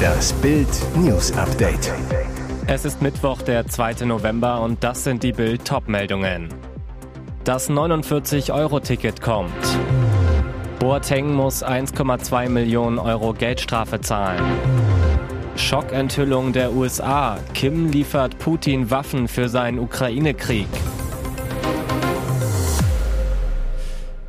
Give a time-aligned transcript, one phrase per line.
[0.00, 1.92] Das Bild News Update.
[2.66, 4.06] Es ist Mittwoch, der 2.
[4.06, 6.48] November und das sind die Bild Topmeldungen.
[7.44, 9.50] Das 49-Euro-Ticket kommt.
[10.78, 14.42] Boateng muss 1,2 Millionen Euro Geldstrafe zahlen.
[15.56, 17.38] Schockenthüllung der USA.
[17.54, 20.68] Kim liefert Putin Waffen für seinen Ukraine-Krieg.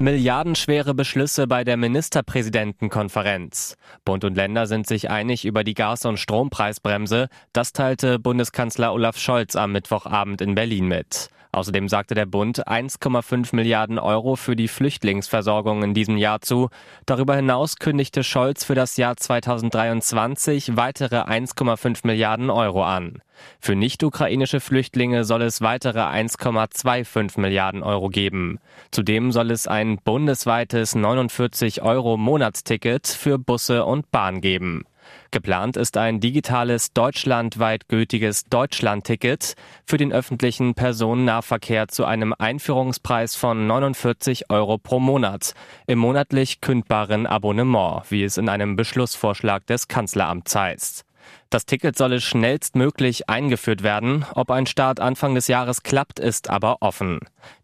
[0.01, 3.77] Milliardenschwere Beschlüsse bei der Ministerpräsidentenkonferenz.
[4.03, 7.29] Bund und Länder sind sich einig über die Gas- und Strompreisbremse.
[7.53, 11.29] Das teilte Bundeskanzler Olaf Scholz am Mittwochabend in Berlin mit.
[11.53, 16.69] Außerdem sagte der Bund 1,5 Milliarden Euro für die Flüchtlingsversorgung in diesem Jahr zu.
[17.05, 23.21] Darüber hinaus kündigte Scholz für das Jahr 2023 weitere 1,5 Milliarden Euro an.
[23.59, 28.59] Für nicht-ukrainische Flüchtlinge soll es weitere 1,25 Milliarden Euro geben.
[28.91, 34.85] Zudem soll es ein bundesweites 49 Euro Monatsticket für Busse und Bahn geben.
[35.31, 39.55] Geplant ist ein digitales deutschlandweit gültiges Deutschlandticket
[39.85, 45.53] für den öffentlichen Personennahverkehr zu einem Einführungspreis von 49 Euro pro Monat
[45.87, 51.05] im monatlich kündbaren Abonnement, wie es in einem Beschlussvorschlag des Kanzleramts heißt.
[51.49, 54.25] Das Ticket solle schnellstmöglich eingeführt werden.
[54.35, 57.19] Ob ein Start Anfang des Jahres klappt, ist aber offen.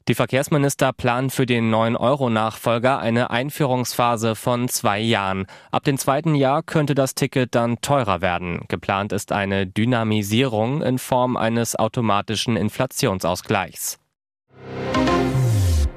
[0.07, 5.47] Die Verkehrsminister planen für den 9-Euro-Nachfolger eine Einführungsphase von zwei Jahren.
[5.69, 8.61] Ab dem zweiten Jahr könnte das Ticket dann teurer werden.
[8.69, 13.99] Geplant ist eine Dynamisierung in Form eines automatischen Inflationsausgleichs.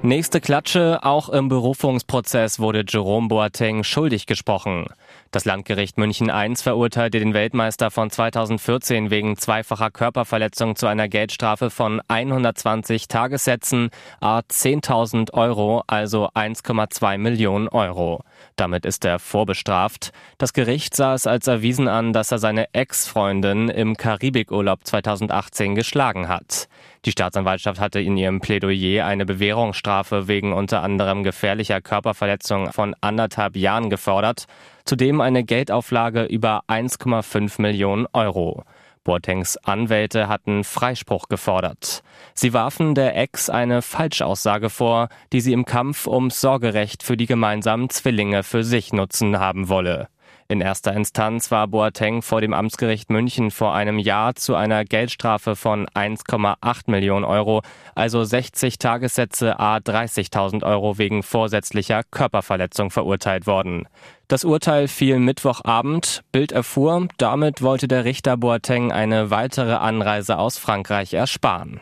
[0.03, 4.87] Nächste Klatsche, auch im Berufungsprozess wurde Jerome Boateng schuldig gesprochen.
[5.31, 11.69] Das Landgericht München I verurteilte den Weltmeister von 2014 wegen zweifacher Körperverletzung zu einer Geldstrafe
[11.69, 13.91] von 120 Tagessätzen,
[14.21, 18.25] a 10.000 Euro, also 1,2 Millionen Euro.
[18.57, 20.13] Damit ist er vorbestraft.
[20.39, 26.27] Das Gericht sah es als erwiesen an, dass er seine Ex-Freundin im Karibikurlaub 2018 geschlagen
[26.29, 26.69] hat.
[27.07, 33.57] Die Staatsanwaltschaft hatte in ihrem Plädoyer eine Bewährungsstrafe wegen unter anderem gefährlicher Körperverletzung von anderthalb
[33.57, 34.45] Jahren gefordert,
[34.85, 38.65] zudem eine Geldauflage über 1,5 Millionen Euro.
[39.03, 42.03] Boatengs Anwälte hatten Freispruch gefordert.
[42.35, 47.27] Sie warfen der Ex eine Falschaussage vor, die sie im Kampf ums Sorgerecht für die
[47.27, 50.09] gemeinsamen Zwillinge für sich nutzen haben wolle.
[50.51, 55.55] In erster Instanz war Boateng vor dem Amtsgericht München vor einem Jahr zu einer Geldstrafe
[55.55, 57.63] von 1,8 Millionen Euro,
[57.95, 63.87] also 60 Tagessätze a 30.000 Euro wegen vorsätzlicher Körperverletzung verurteilt worden.
[64.27, 66.25] Das Urteil fiel Mittwochabend.
[66.33, 71.81] Bild erfuhr, damit wollte der Richter Boateng eine weitere Anreise aus Frankreich ersparen.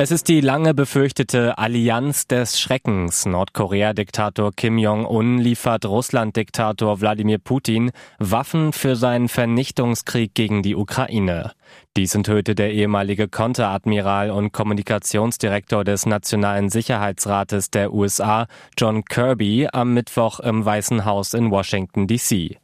[0.00, 3.26] Es ist die lange befürchtete Allianz des Schreckens.
[3.26, 11.50] Nordkorea-Diktator Kim Jong-un liefert Russland-Diktator Wladimir Putin Waffen für seinen Vernichtungskrieg gegen die Ukraine.
[11.96, 18.46] Dies enthüllte der ehemalige Konteradmiral und Kommunikationsdirektor des Nationalen Sicherheitsrates der USA,
[18.78, 22.56] John Kirby, am Mittwoch im Weißen Haus in Washington, D.C.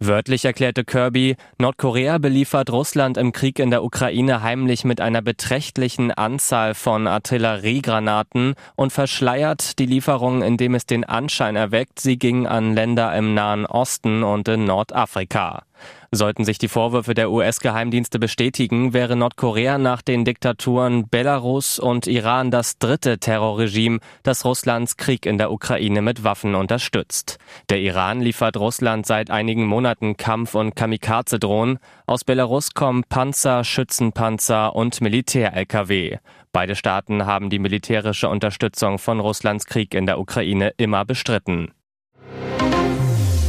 [0.00, 6.12] Wörtlich erklärte Kirby, Nordkorea beliefert Russland im Krieg in der Ukraine heimlich mit einer beträchtlichen
[6.12, 12.74] Anzahl von Artilleriegranaten und verschleiert die Lieferungen, indem es den Anschein erweckt, sie gingen an
[12.74, 15.64] Länder im Nahen Osten und in Nordafrika.
[16.10, 22.50] Sollten sich die Vorwürfe der US-Geheimdienste bestätigen, wäre Nordkorea nach den Diktaturen Belarus und Iran
[22.50, 27.38] das dritte Terrorregime, das Russlands Krieg in der Ukraine mit Waffen unterstützt.
[27.68, 31.78] Der Iran liefert Russland seit einigen Monaten Kampf- und Kamikaze-Drohnen.
[32.06, 36.18] Aus Belarus kommen Panzer, Schützenpanzer und Militär-Lkw.
[36.52, 41.72] Beide Staaten haben die militärische Unterstützung von Russlands Krieg in der Ukraine immer bestritten.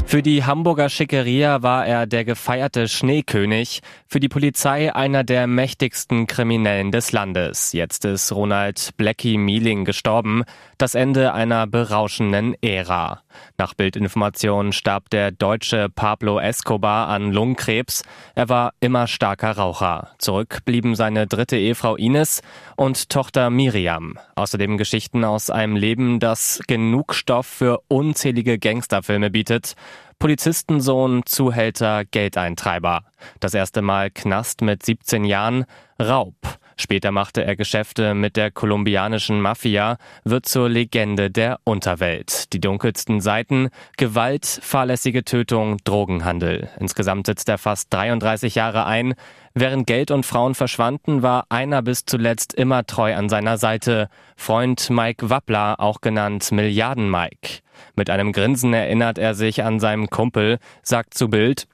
[0.09, 6.25] Für die Hamburger Schickeria war er der gefeierte Schneekönig, für die Polizei einer der mächtigsten
[6.25, 7.73] Kriminellen des Landes.
[7.73, 10.45] Jetzt ist Ronald Blackie Mealing gestorben,
[10.79, 13.21] das Ende einer berauschenden Ära.
[13.57, 18.03] Nach Bildinformationen starb der deutsche Pablo Escobar an Lungenkrebs.
[18.35, 20.11] Er war immer starker Raucher.
[20.17, 22.41] Zurück blieben seine dritte Ehefrau Ines
[22.75, 24.17] und Tochter Miriam.
[24.35, 29.75] Außerdem Geschichten aus einem Leben, das genug Stoff für unzählige Gangsterfilme bietet.
[30.19, 33.03] Polizistensohn, Zuhälter, Geldeintreiber.
[33.39, 35.65] Das erste Mal Knast mit 17 Jahren,
[35.97, 36.35] Raub.
[36.81, 42.53] Später machte er Geschäfte mit der kolumbianischen Mafia, wird zur Legende der Unterwelt.
[42.53, 43.67] Die dunkelsten Seiten,
[43.97, 46.69] Gewalt, fahrlässige Tötung, Drogenhandel.
[46.79, 49.15] Insgesamt sitzt er fast 33 Jahre ein.
[49.53, 54.07] Während Geld und Frauen verschwanden, war einer bis zuletzt immer treu an seiner Seite.
[54.37, 57.59] Freund Mike Wappler, auch genannt Milliarden Mike.
[57.95, 61.67] Mit einem Grinsen erinnert er sich an seinen Kumpel, sagt zu Bild,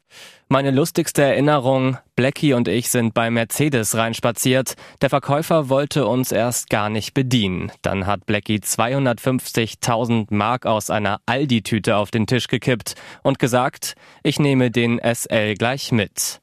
[0.48, 4.76] meine lustigste Erinnerung, Blackie und ich sind bei Mercedes reinspaziert.
[5.02, 7.72] Der Verkäufer wollte uns erst gar nicht bedienen.
[7.82, 14.40] Dann hat Blackie 250.000 Mark aus einer Aldi-Tüte auf den Tisch gekippt und gesagt, ich
[14.40, 16.42] nehme den SL gleich mit.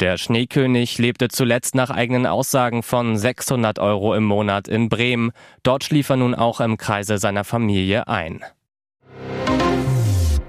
[0.00, 5.30] Der Schneekönig lebte zuletzt nach eigenen Aussagen von 600 Euro im Monat in Bremen.
[5.62, 8.44] Dort schlief er nun auch im Kreise seiner Familie ein.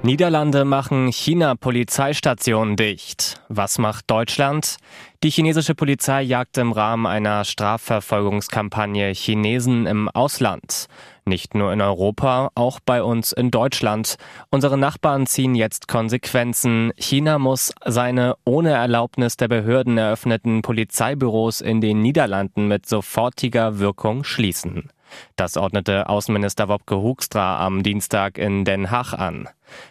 [0.06, 3.42] Niederlande machen China-Polizeistationen dicht.
[3.50, 4.78] Was macht Deutschland?
[5.24, 10.86] Die chinesische Polizei jagt im Rahmen einer Strafverfolgungskampagne Chinesen im Ausland.
[11.26, 14.18] Nicht nur in Europa, auch bei uns in Deutschland.
[14.52, 16.92] Unsere Nachbarn ziehen jetzt Konsequenzen.
[16.98, 24.24] China muss seine ohne Erlaubnis der Behörden eröffneten Polizeibüros in den Niederlanden mit sofortiger Wirkung
[24.24, 24.92] schließen.
[25.36, 29.50] Das ordnete Außenminister Wopke Hoekstra am Dienstag in Den Haag an.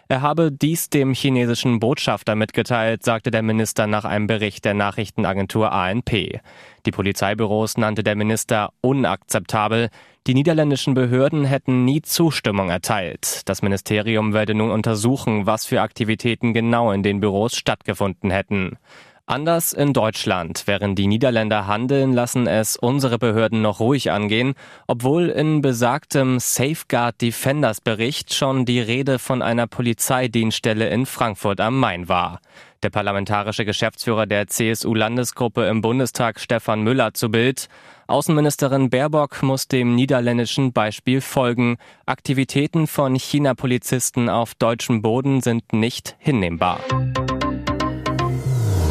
[0.09, 5.73] Er habe dies dem chinesischen Botschafter mitgeteilt, sagte der Minister nach einem Bericht der Nachrichtenagentur
[5.73, 6.41] ANP.
[6.87, 9.91] Die Polizeibüros nannte der Minister unakzeptabel.
[10.27, 13.43] Die niederländischen Behörden hätten nie Zustimmung erteilt.
[13.49, 18.79] Das Ministerium werde nun untersuchen, was für Aktivitäten genau in den Büros stattgefunden hätten.
[19.27, 20.65] Anders in Deutschland.
[20.67, 24.53] Während die Niederländer handeln, lassen es unsere Behörden noch ruhig angehen,
[24.87, 31.81] obwohl in besagtem Safeguard Defenders Bericht schon die Rede von einer Polizeidienststelle in Frankfurt am
[31.81, 32.41] Main war.
[32.83, 37.69] Der parlamentarische Geschäftsführer der CSU-Landesgruppe im Bundestag Stefan Müller zu Bild.
[38.07, 41.79] Außenministerin Baerbock muss dem niederländischen Beispiel folgen.
[42.05, 46.81] Aktivitäten von China-Polizisten auf deutschem Boden sind nicht hinnehmbar.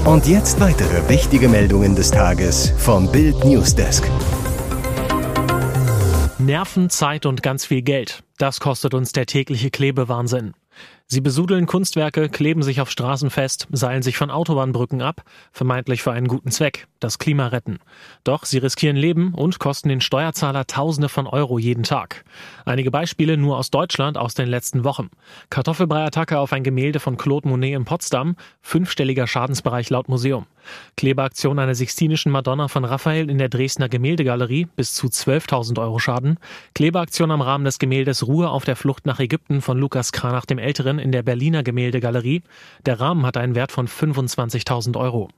[0.05, 4.03] Und jetzt weitere wichtige Meldungen des Tages vom Bild Newsdesk.
[6.37, 8.21] Nerven, Zeit und ganz viel Geld.
[8.37, 10.55] Das kostet uns der tägliche Klebewahnsinn.
[11.07, 15.21] Sie besudeln Kunstwerke, kleben sich auf Straßen fest, seilen sich von Autobahnbrücken ab,
[15.51, 17.79] vermeintlich für einen guten Zweck, das Klima retten.
[18.23, 22.23] Doch sie riskieren Leben und kosten den Steuerzahler Tausende von Euro jeden Tag.
[22.65, 25.09] Einige Beispiele nur aus Deutschland aus den letzten Wochen.
[25.51, 30.47] Kartoffelbrei-Attacke auf ein Gemälde von Claude Monet in Potsdam, fünfstelliger Schadensbereich laut Museum.
[30.97, 36.39] Klebeaktion einer Sixtinischen Madonna von Raphael in der Dresdner Gemäldegalerie, bis zu 12.000 Euro Schaden.
[36.73, 40.57] Klebeaktion am Rahmen des Gemäldes Ruhe auf der Flucht nach Ägypten von Lukas Kranach dem
[40.57, 42.43] Älteren in der Berliner Gemäldegalerie.
[42.85, 45.29] Der Rahmen hat einen Wert von 25.000 Euro.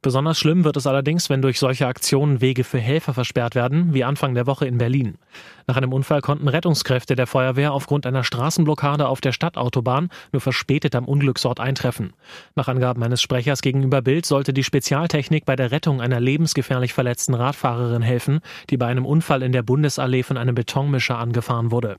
[0.00, 4.04] Besonders schlimm wird es allerdings, wenn durch solche Aktionen Wege für Helfer versperrt werden, wie
[4.04, 5.18] Anfang der Woche in Berlin.
[5.66, 10.94] Nach einem Unfall konnten Rettungskräfte der Feuerwehr aufgrund einer Straßenblockade auf der Stadtautobahn nur verspätet
[10.94, 12.12] am Unglücksort eintreffen.
[12.54, 17.34] Nach Angaben eines Sprechers gegenüber Bild sollte die Spezialtechnik bei der Rettung einer lebensgefährlich verletzten
[17.34, 18.38] Radfahrerin helfen,
[18.70, 21.96] die bei einem Unfall in der Bundesallee von einem Betonmischer angefahren wurde.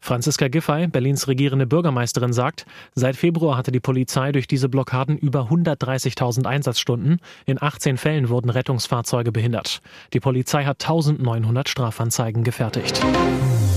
[0.00, 5.50] Franziska Giffey, Berlins regierende Bürgermeisterin, sagt, seit Februar hatte die Polizei durch diese Blockaden über
[5.50, 7.20] 130.000 Einsatzstunden.
[7.46, 9.80] In 18 Fällen wurden Rettungsfahrzeuge behindert.
[10.12, 13.02] Die Polizei hat 1900 Strafanzeigen gefertigt.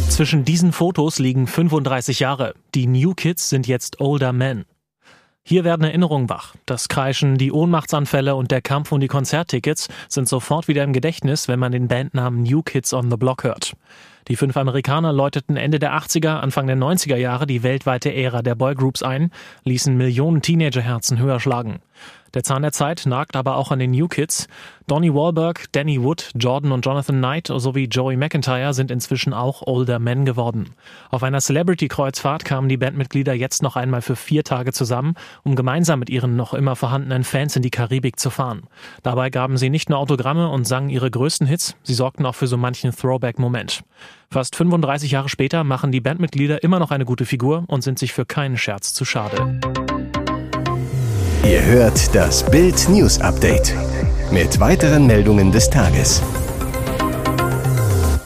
[0.09, 2.53] Zwischen diesen Fotos liegen 35 Jahre.
[2.75, 4.65] Die New Kids sind jetzt older men.
[5.43, 6.53] Hier werden Erinnerungen wach.
[6.65, 11.47] Das Kreischen, die Ohnmachtsanfälle und der Kampf um die Konzerttickets sind sofort wieder im Gedächtnis,
[11.47, 13.73] wenn man den Bandnamen New Kids on the Block hört.
[14.27, 18.55] Die fünf Amerikaner läuteten Ende der 80er, Anfang der 90er Jahre die weltweite Ära der
[18.55, 19.31] Boygroups ein,
[19.63, 21.79] ließen Millionen Teenagerherzen höher schlagen.
[22.33, 24.47] Der Zahn der Zeit nagt aber auch an den New Kids.
[24.87, 29.99] Donnie Wahlberg, Danny Wood, Jordan und Jonathan Knight sowie Joey McIntyre sind inzwischen auch Older
[29.99, 30.69] Men geworden.
[31.09, 35.99] Auf einer Celebrity-Kreuzfahrt kamen die Bandmitglieder jetzt noch einmal für vier Tage zusammen, um gemeinsam
[35.99, 38.63] mit ihren noch immer vorhandenen Fans in die Karibik zu fahren.
[39.03, 42.47] Dabei gaben sie nicht nur Autogramme und sangen ihre größten Hits, sie sorgten auch für
[42.47, 43.83] so manchen Throwback-Moment.
[44.29, 48.13] Fast 35 Jahre später machen die Bandmitglieder immer noch eine gute Figur und sind sich
[48.13, 49.59] für keinen Scherz zu schade.
[51.43, 53.73] Ihr hört das Bild News Update
[54.31, 56.21] mit weiteren Meldungen des Tages.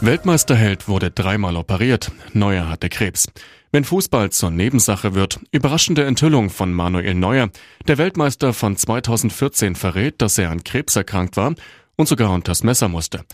[0.02, 2.12] Weltmeisterheld wurde dreimal operiert.
[2.34, 3.28] Neuer hatte Krebs.
[3.72, 7.50] Wenn Fußball zur Nebensache wird, überraschende Enthüllung von Manuel Neuer.
[7.88, 11.56] Der Weltmeister von 2014 verrät, dass er an Krebs erkrankt war
[11.96, 13.26] und sogar unters Messer musste.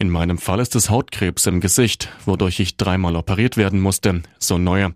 [0.00, 4.56] In meinem Fall ist es Hautkrebs im Gesicht, wodurch ich dreimal operiert werden musste, so
[4.56, 4.94] Neuer.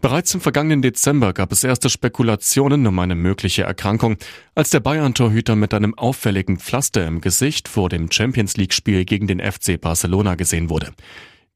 [0.00, 4.16] Bereits im vergangenen Dezember gab es erste Spekulationen um eine mögliche Erkrankung,
[4.54, 9.40] als der Bayern-Torhüter mit einem auffälligen Pflaster im Gesicht vor dem Champions League-Spiel gegen den
[9.40, 10.92] FC Barcelona gesehen wurde.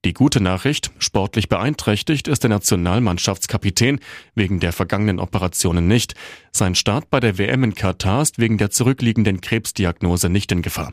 [0.04, 4.00] Die gute Nachricht, sportlich beeinträchtigt ist der Nationalmannschaftskapitän
[4.34, 6.14] wegen der vergangenen Operationen nicht.
[6.50, 10.92] Sein Start bei der WM in Katar ist wegen der zurückliegenden Krebsdiagnose nicht in Gefahr.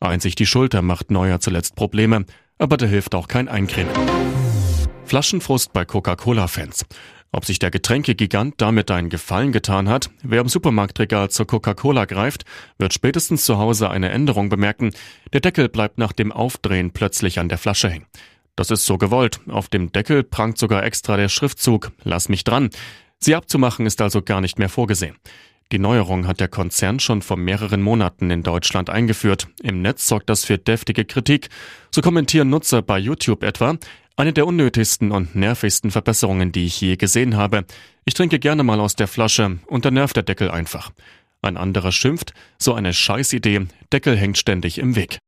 [0.00, 2.24] Einzig die Schulter macht Neuer zuletzt Probleme,
[2.58, 3.92] aber da hilft auch kein Eincremen.
[5.04, 6.86] Flaschenfrust bei Coca-Cola-Fans.
[7.32, 12.44] Ob sich der Getränkegigant damit einen Gefallen getan hat, wer im Supermarktregal zur Coca-Cola greift,
[12.78, 14.92] wird spätestens zu Hause eine Änderung bemerken.
[15.32, 18.06] Der Deckel bleibt nach dem Aufdrehen plötzlich an der Flasche hängen.
[18.56, 19.40] Das ist so gewollt.
[19.48, 22.70] Auf dem Deckel prangt sogar extra der Schriftzug Lass mich dran.
[23.18, 25.16] Sie abzumachen ist also gar nicht mehr vorgesehen.
[25.72, 29.46] Die Neuerung hat der Konzern schon vor mehreren Monaten in Deutschland eingeführt.
[29.62, 31.48] Im Netz sorgt das für deftige Kritik.
[31.92, 33.76] So kommentieren Nutzer bei YouTube etwa,
[34.16, 37.64] eine der unnötigsten und nervigsten Verbesserungen, die ich je gesehen habe.
[38.04, 40.90] Ich trinke gerne mal aus der Flasche und dann nervt der Deckel einfach.
[41.40, 45.18] Ein anderer schimpft, so eine Scheißidee, Deckel hängt ständig im Weg.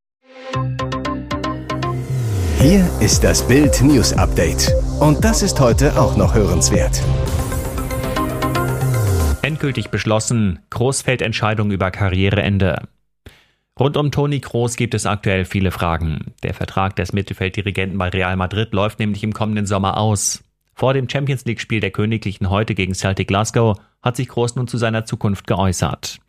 [2.58, 4.72] Hier ist das Bild News Update.
[4.98, 7.00] Und das ist heute auch noch hörenswert.
[9.42, 12.88] Endgültig beschlossen, Großfeldentscheidung über Karriereende.
[13.78, 16.32] Rund um Toni Kroos gibt es aktuell viele Fragen.
[16.44, 20.44] Der Vertrag des Mittelfelddirigenten bei Real Madrid läuft nämlich im kommenden Sommer aus.
[20.74, 24.78] Vor dem Champions League-Spiel der Königlichen heute gegen Celtic Glasgow hat sich Kroos nun zu
[24.78, 26.20] seiner Zukunft geäußert.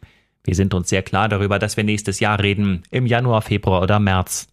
[0.44, 4.00] Wir sind uns sehr klar darüber, dass wir nächstes Jahr reden, im Januar, Februar oder
[4.00, 4.52] März.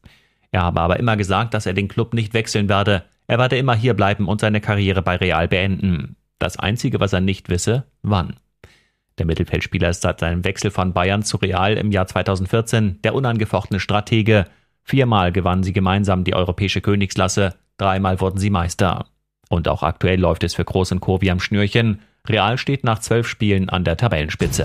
[0.52, 3.04] Er habe aber immer gesagt, dass er den Club nicht wechseln werde.
[3.26, 6.16] Er werde immer hier bleiben und seine Karriere bei Real beenden.
[6.38, 8.34] Das Einzige, was er nicht wisse, wann.
[9.20, 13.78] Der Mittelfeldspieler ist seit seinem Wechsel von Bayern zu Real im Jahr 2014 der unangefochtene
[13.78, 14.46] Stratege.
[14.82, 19.04] Viermal gewannen sie gemeinsam die europäische Königsklasse, dreimal wurden sie Meister.
[19.50, 21.20] Und auch aktuell läuft es für Groß und Co.
[21.28, 22.00] am Schnürchen.
[22.26, 24.64] Real steht nach zwölf Spielen an der Tabellenspitze.